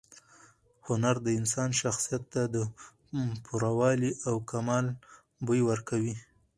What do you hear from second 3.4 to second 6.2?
پوره والي او کمال بوی ورکوي.